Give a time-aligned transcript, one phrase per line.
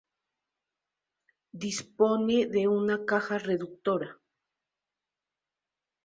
[1.65, 4.17] Dispone de una caja reductora.